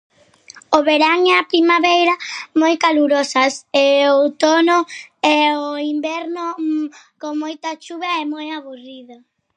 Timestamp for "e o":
3.85-4.11, 5.35-5.65